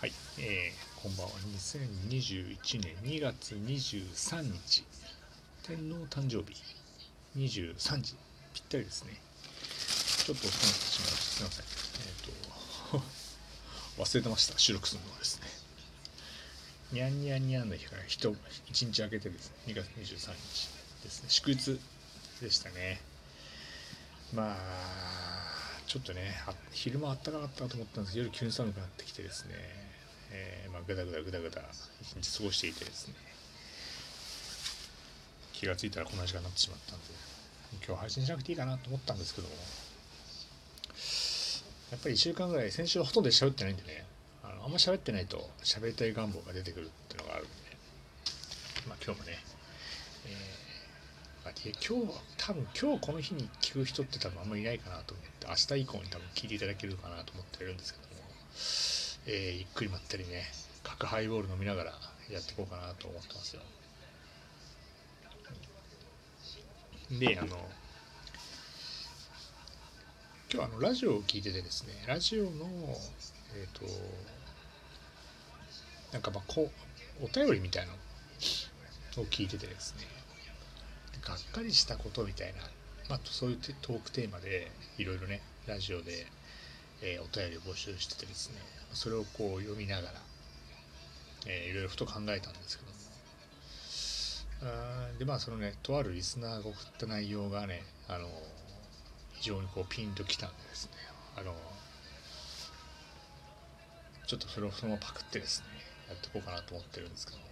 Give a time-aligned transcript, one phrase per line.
[0.00, 1.32] はい、えー、こんばんは。
[1.58, 4.84] 2021年2月23日、
[5.64, 6.62] 天皇誕生日、
[7.36, 8.14] 23時、
[8.54, 9.14] ぴったりですね。
[10.24, 11.32] ちょっと遅くなってしまいました。
[11.34, 11.64] すいません。
[12.06, 13.02] えっ、ー、と、
[14.04, 14.56] 忘れてました。
[14.56, 15.48] 収録するのはですね。
[16.92, 18.36] にゃんにゃんにゃんの日から1
[18.68, 20.68] 日明けてですね、2月23日
[21.02, 21.28] ですね。
[21.28, 21.80] 祝日
[22.40, 23.00] でしたね。
[24.32, 26.40] まあ、ちょっとね、
[26.70, 29.87] 昼間あったかかったと思ったんですけど、夜急に寒くなってきてですね、
[30.30, 31.62] えー、まあ、ぐだぐだぐだぐだ
[32.02, 33.14] 一日過ごしていてですね。
[35.52, 37.04] 気が付いたらこんな時間になってしまったんで
[37.84, 39.54] 今日配信しなくていいかなと思ったんですけども。
[41.90, 44.04] やっぱり1週間ぐらい先週はほとんど喋ってないんでね。
[44.44, 47.52] あのあんま喋ってないと喋りたい願望が出てくるっていうのがあるんで。
[48.86, 49.38] まあ今日もね、
[50.26, 58.97] えー、今日多分今日この日に聞く人って多分あんまりいないかなと思って明日以降に多分聞いていただけるかなと思ってるんですけども。
[59.30, 60.44] えー、ゆっくりまったりね
[60.82, 61.92] 角ハイボール飲みながら
[62.30, 63.62] やっていこうかなと思ってますよ。
[67.20, 67.48] であの
[70.50, 72.50] 今日あのラジオを聞いててですねラジオの
[73.54, 73.84] えっ、ー、と
[76.12, 76.70] なんかまあこ
[77.20, 80.04] うお便りみたいなのを聞いててですね
[81.22, 82.60] がっかりしたことみたいな、
[83.10, 86.26] まあ、そういうトークテーマでいろいろねラジオで、
[87.02, 88.56] えー、お便りを募集しててですね
[88.92, 90.14] それをこう読みながら、
[91.46, 92.90] えー、いろいろふと考えたんですけど。
[92.90, 92.98] も
[94.60, 98.28] あでまあそのねとあるリスナーが送った内容がねあの
[99.34, 100.92] 非常にこうピンときたんでですね。
[101.36, 101.54] あの
[104.26, 105.66] ちょっとそれをそのままパクってですね
[106.08, 107.38] やっていこうかなと思ってるんですけど。
[107.38, 107.44] も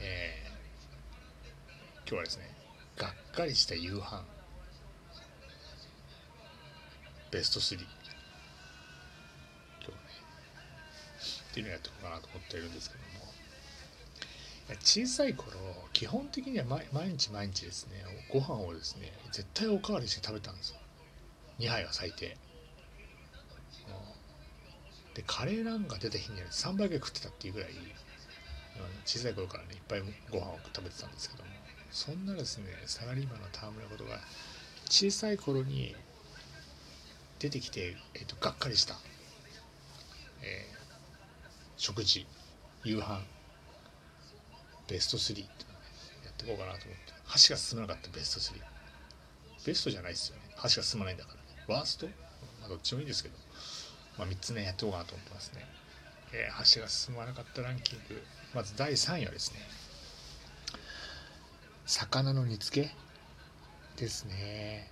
[0.00, 2.50] えー、今日はですね
[2.96, 4.24] がっかりした夕飯
[7.30, 7.94] ベスト3今日ね。
[11.50, 13.08] っていうのをやっていこうかなと思っているんですけども。
[14.82, 15.52] 小さい頃
[15.94, 20.78] 基本的には毎日毎日ですねご飯をですね絶対おかわりして食べたんですよ。
[21.58, 22.36] 2杯は最低。
[25.14, 27.70] でカレーなんか出た日には3杯ぐらい食ってたっていうぐらい
[29.04, 30.00] 小さい頃からねいっぱい
[30.30, 31.50] ご飯を食べてたんですけども。
[31.90, 34.20] そんなですねサラリーマンの戯れ事が
[34.90, 35.96] 小さい頃に
[37.38, 38.94] 出てきて、えーと、がっかりした、
[40.42, 40.66] え
[41.76, 42.26] 食事
[42.84, 43.22] 夕飯
[44.88, 45.42] ベスト3って
[46.24, 47.12] やっていこうかなと思って。
[47.24, 48.60] 箸が進まなかったベスト3
[49.66, 50.42] ベストじゃないですよね。
[50.56, 51.40] 箸が進まないんだからね。
[51.68, 52.06] ワースト？
[52.60, 53.36] まあどっちもいいですけど。
[54.16, 55.64] まあ3つねやっていこうかなと思ってますね、
[56.32, 58.22] えー、箸が進まなかったランキング。
[58.54, 59.60] まず第3位はですね
[61.86, 62.94] 魚の煮付け
[63.96, 64.90] ですね。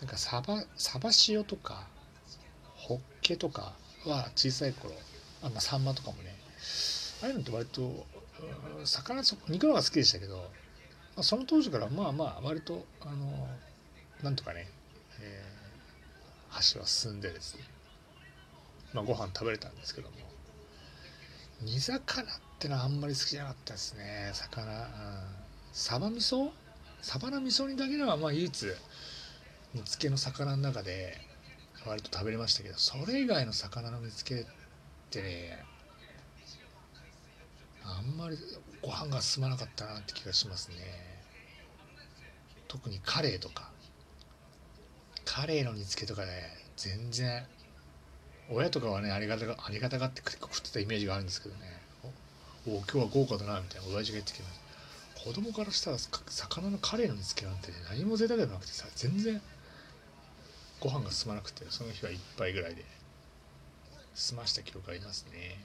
[0.00, 1.86] なんかサバサバ塩とか
[2.74, 3.72] ホッケとか
[4.04, 4.94] は小さい頃
[5.42, 6.36] あ、ま、サンマとかもね
[7.22, 8.06] ああいうのって割と
[8.84, 10.42] 魚肉の方が好きでしたけど、ま
[11.18, 13.48] あ、その当時からまあまあ割とあの
[14.22, 14.68] なんとかね、
[15.20, 17.62] えー、箸は進んでですね、
[18.92, 20.16] まあ、ご飯食べれたんですけども
[21.62, 22.02] 煮魚っ
[22.58, 24.86] てのはあんまり好きじゃなかったですね魚、うん、
[25.72, 26.50] サバ味噌？
[27.00, 28.66] サバの味噌煮だけではまあ唯一
[29.76, 31.18] 煮付けの魚の中で
[31.86, 34.44] 割と食べれましたけどそれ以外の魚の煮付けっ
[35.10, 35.64] てね
[37.84, 38.38] あんまり
[38.82, 40.76] ご飯が進まなかったなって気がしますね。
[42.66, 43.70] 特にカレーとか。
[45.24, 46.30] カレーの煮付けとかね
[46.76, 47.44] 全然
[48.50, 51.60] 親とかはねありがたがありがたがって食ってたイメージがあるんですけどね。
[52.66, 54.60] おお今日は豪華だなみたいな親父が言ってきます。
[55.24, 59.40] 子供からしたら魚のカレーの煮付けなんて、ね、何も贅沢じゃなくてさ全然
[60.80, 62.84] ご飯が進まなくてその日は1杯ぐらいで
[64.14, 65.58] 済ました記憶ありますね。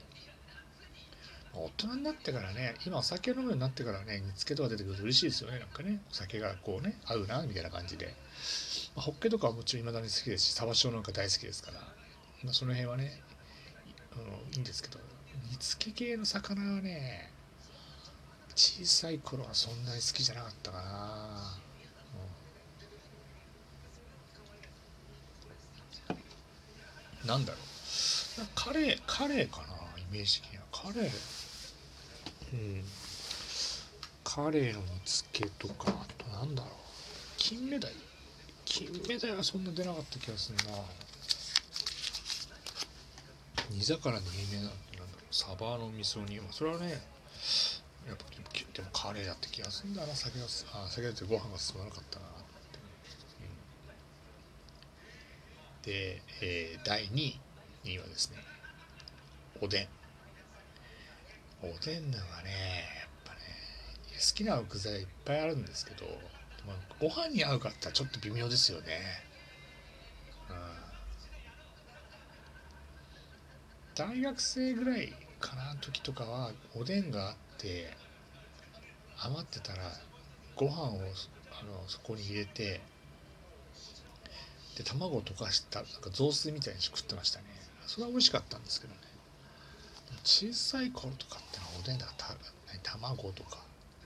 [1.54, 6.00] 大人になってからね今お酒飲むようになってからね煮付けとか出てくると嬉しいですよねなんかね。
[6.10, 8.14] お酒がこうね合うなみたいな感じで、
[8.96, 11.80] まあ、ホッケとかはもちろん未だに好きですしサバ塩なんか大好きですから、
[12.42, 13.20] まあ、その辺はね
[14.14, 14.24] あの
[14.54, 14.98] いいんですけど
[15.50, 17.30] 煮付け系の魚はね
[18.54, 21.71] 小さい頃はそんなに好きじゃなかったかな。
[27.26, 27.62] なんだろう。
[28.54, 29.66] カレーカレーかな
[29.98, 30.64] イメージ的には。
[30.72, 31.10] カレー
[32.52, 32.84] うん。
[34.24, 36.72] カレーの煮付けとかあとなんだろう。
[37.36, 37.92] 金目鯛。
[38.64, 40.62] 金目鯛はそんな出なかった気がするな。
[43.70, 45.34] 煮魚に有名なんてなんだろう。
[45.34, 46.40] サバの味噌煮。
[46.40, 46.90] まあそれはね
[48.06, 48.24] やっぱ
[48.74, 50.14] でもカレーだって気がするんだな。
[50.14, 50.48] 酒があ
[50.88, 52.26] 酒だってご飯が進まなかったな
[55.84, 57.34] で、えー、第2
[57.84, 58.36] 位はですね
[59.60, 59.88] おでん。
[61.62, 63.38] おでんのがねやっぱね
[64.14, 66.06] 好きな具材いっぱいあるんですけど
[67.00, 68.86] ご飯に合うかってちょっと微妙ですよね。
[70.48, 70.56] うん。
[73.94, 77.90] 大学生ぐらいかな時とかはおでんがあって
[79.18, 79.82] 余ってたら
[80.54, 81.00] ご飯を
[81.60, 82.80] あのそこに入れて
[84.76, 87.44] で卵を溶かしたなんか雑炊みたいに食ってましたね。
[87.86, 89.00] それは美味しかったんですけどね。
[90.24, 92.36] 小さい頃とかってのはおでんだから
[92.82, 93.58] 卵とか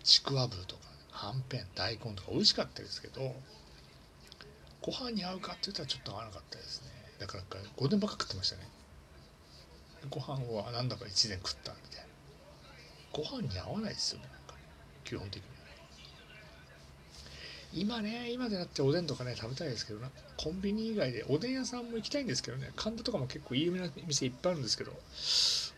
[0.02, 3.34] ちくわぶとかはんぺん大根とか美味しかったですけど
[4.82, 6.88] ご飯に合うかって言ったらちょっと合わなかったですね。
[7.18, 7.44] だから
[7.76, 8.68] ごでんばっか食ってましたね。
[10.10, 12.06] ご飯はなんだか一膳食ったみたいな。
[13.12, 14.60] ご飯に合わないですよねなんかね。
[15.04, 15.55] 基本的に。
[17.72, 20.10] 今ね今でなっておでんとかね食べたいですけどな。
[20.36, 22.70] コンビニ以外でおでん屋さんも行きたいんですけどね。
[22.76, 24.92] 神田とかも結構有名な店いっぱいあるんですけど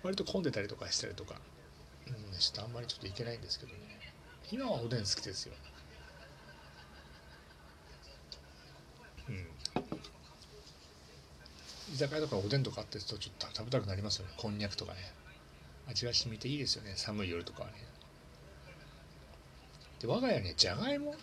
[0.02, 1.34] 割と混んでたりとかしたりとか。
[2.06, 3.78] うんちょっとあんまりちょっと行けないんですけどね。
[4.52, 5.54] 今はおでん好きですよ。
[9.28, 9.46] うん。
[11.92, 14.32] 居酒屋とかおでんとかあってるとちょっと食べたくなりますよね。
[14.36, 15.00] こんにゃくとかね。
[15.88, 16.92] 味が染みていいですよね。
[16.96, 17.74] 寒い夜とかはね。
[20.00, 21.14] で我が家にじゃがいも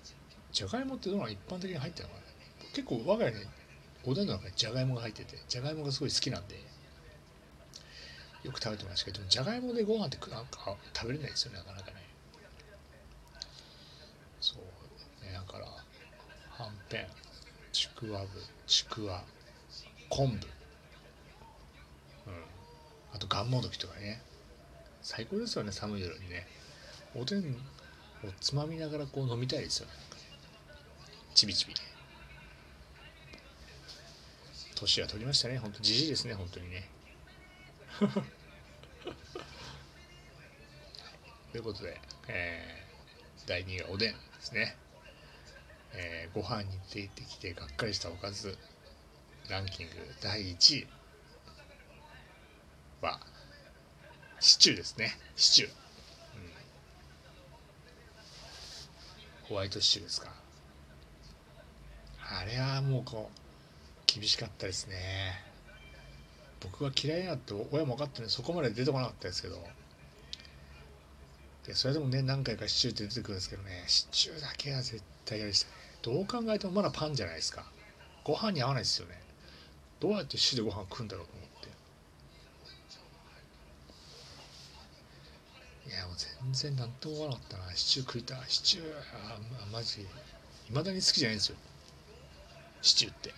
[0.56, 2.26] じゃがいもってどうなの一般的に入ってるのかな
[2.74, 3.46] 結構我が家に
[4.06, 6.56] おでんの中にじゃがいもが入っててじゃがいもがすごい好きなんで
[8.44, 11.98] よく食べてましたけどじゃがいもでご飯ってなんか食べれないですよねなかなかね。
[14.40, 17.08] そうねだからはんぺん
[17.74, 18.28] ちくわぶ
[18.66, 19.24] ちくわ
[20.10, 20.40] 昆布、うん、
[23.14, 24.22] あとがんもどきとかね。
[25.02, 26.48] 最高ですよね寒い夜にね。
[27.14, 27.44] おでんを
[28.40, 29.94] つまみながらこう飲みたいですよね
[31.36, 31.76] ちびちび。
[34.74, 35.58] 年は取りましたね。
[35.58, 36.90] ほんとじじいですね本当にね。
[41.52, 42.00] ということで、
[42.30, 44.78] えー、第2位がおでんですね、
[45.92, 48.58] えー、ご飯に出てきてがっかりしたおかず
[49.50, 50.88] ランキング第1位
[53.02, 53.20] は
[54.40, 55.18] シチューですね。
[55.36, 55.74] シチュー、う
[59.46, 60.45] ん、ホワイトシチューですか。
[62.28, 63.40] あれはもうこう
[64.08, 64.96] 厳しかったですね。
[66.60, 69.64] 僕は嫌いになって親も分かってるそこまで出てこなかったですけど。
[71.68, 75.70] でそれでもね何回かシチューって出てくるんですけどねシチューだけは絶対嫌でした。
[75.70, 77.66] ねどう考えてもまだパンじゃないですか。
[78.24, 79.20] ご飯に合わないですよね。
[80.00, 81.70] どうやってシチューでご飯食うんだろうと思って。
[85.90, 87.76] いやもう全然何とも思わなかったな。
[87.76, 88.38] シチュー食いたい。
[88.48, 88.90] シチューあ
[89.72, 90.06] マジい
[90.72, 91.58] まだに好きじゃないんですよ。
[92.86, 93.34] シチューって。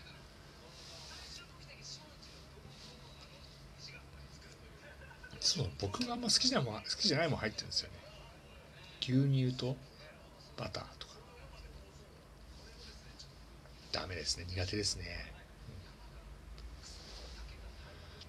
[5.40, 7.96] そう僕があんま好きじゃも好きじゃないもん入ってるんですよね。
[9.00, 9.78] 牛乳と
[10.58, 11.14] バターとか。
[13.94, 14.46] ダメですね。
[14.50, 15.32] 苦手ですね、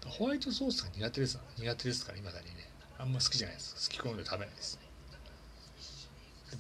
[0.05, 2.71] うん、ホワイトソースが苦手です苦手ですから今だにね。
[2.97, 3.89] あんま好きじゃないです。
[3.91, 4.83] 好き好んで食べないですね。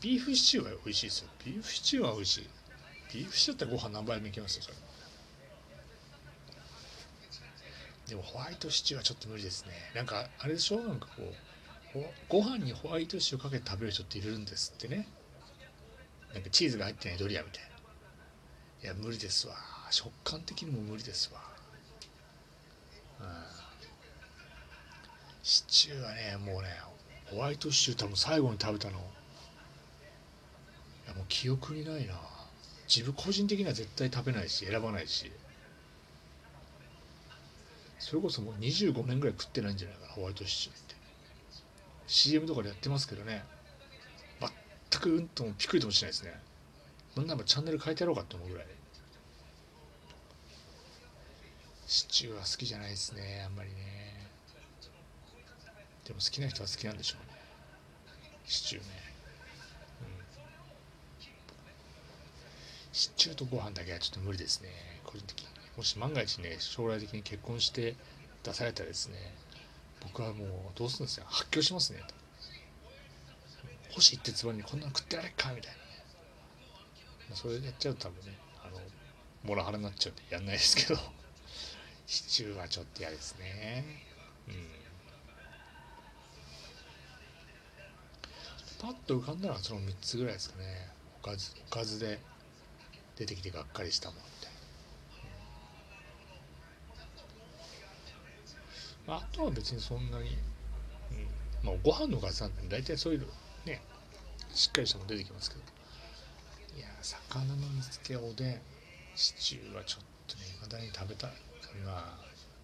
[0.01, 1.29] ビーフシチューは美味しいですよ。
[1.45, 2.49] ビーフシチューは美味しい。
[3.13, 4.77] ビーフシチューったらご飯何杯もいけますよそれ。
[8.09, 9.73] でもホワイトシチューはちょっと無理ですね。
[9.95, 10.81] なんかあれでしょ？
[10.81, 11.23] なんかこ
[11.97, 15.07] うご飯にホワイトシチューかけて食べる人っているんですってね。
[16.33, 17.69] なんかチーズが入ってないドリアみたいな。
[18.91, 19.55] いや無理ですわ。
[19.91, 21.41] 食感的にも無理ですわ。
[23.21, 23.27] うん。
[25.43, 26.69] シチューはねもうね
[27.27, 28.99] ホワイトシチュー多分最後に食べたの。
[28.99, 29.00] い
[31.09, 32.15] やもう記憶にないな。
[32.88, 35.30] 自分個人的には絶対食べないし選ばないし。
[37.99, 40.95] それこそもう25年ぐらい食ってないんじゃないかなホワイトシチューって。
[42.07, 43.45] CM とかでやってますけどね。
[44.90, 46.40] 全くうんともピクリともしないですね。
[47.16, 48.66] なんならチャンネル変えてやろうかって思うぐらい。
[51.87, 54.28] シチューは好きじゃないですねあんまりね。
[56.04, 57.38] でも好きな人は好きなんでしょうね。
[58.47, 58.88] シチューね
[60.02, 60.04] う
[62.88, 64.71] んシチューとご飯だけはちょっと無理ですね。
[65.05, 67.95] 個人的にもし万が一ね将来的に結婚して
[68.43, 69.14] 出されたらですね
[70.02, 72.02] 僕はもうどうするんですよ発狂しますね。
[72.09, 72.14] と
[73.95, 75.83] 星一徹番にこんなの食ってやれっかみたいなね、
[77.28, 78.81] まあ、それでやっちゃうと多分ねあの
[79.45, 80.99] モラハラになっちゃうんでやんないですけど
[82.09, 83.85] シチューはちょっと嫌ですね。
[84.49, 84.69] うん。
[88.81, 90.90] パッと浮かんだのはその3つぐらいですかね。
[91.23, 92.19] おかずおかずで
[93.19, 94.19] 出てきてがっかりしたもん
[99.07, 100.37] まあとは別にそんなに、
[101.63, 103.27] うん、まあご飯のおかずなんて大体そういうの
[103.65, 103.81] ね
[104.55, 105.63] しっかりしたもの出てきますけど。
[106.77, 108.61] いや魚の煮付けおでん
[109.17, 111.31] シチューはちょっとね未だに食べたい。
[111.85, 112.21] まあ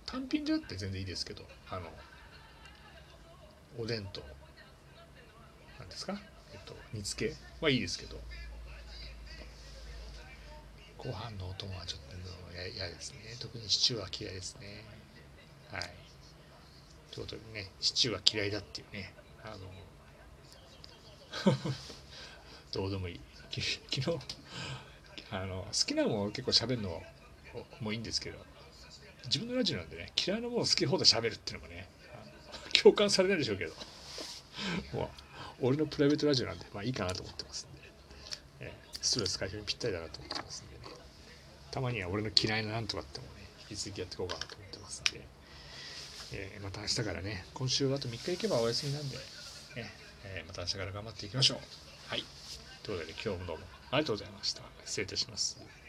[0.07, 1.89] 単品であって全然いいですけどあの
[3.77, 4.23] おでんと
[5.81, 6.17] 何ですか？
[6.53, 8.21] えっと煮付けはいいですけど。
[11.05, 12.15] ご飯のお供はちょっと
[12.75, 13.19] 嫌ですね。
[13.41, 14.85] 特にシチューは嫌いですね。
[15.71, 15.83] はい。
[17.11, 19.13] ということでねシチューは嫌いだっていうね。
[19.45, 19.59] あの
[22.73, 23.21] どうでもいい。
[23.91, 24.19] 昨日
[25.31, 27.03] あの好きなもの結構喋るの
[27.81, 28.39] もいいんですけど
[29.27, 31.89] 自分のラジオなんでね嫌いなものを好き放題喋るっていうのもね
[32.83, 33.75] 共感されないでしょうけど
[34.93, 35.11] も
[35.61, 37.75] う俺のプライベートラジオなんでまあいいかなと思ってますん
[38.59, 40.74] で、ストレス解消にぴったりだなと思ってますんで。
[41.75, 43.31] たまには俺の嫌いななんとかってもね
[43.69, 45.27] 引き続きやっていこうかなと思ってますんで、
[46.33, 49.23] えー、また明日からね今週あと3日行けばお休みなんで、ね
[50.25, 51.59] えー、また明日から頑張っていきましょう。
[52.07, 52.23] はい。
[52.85, 54.63] ということで今日もどうもありがとうございました。
[54.85, 55.84] 失礼いたします。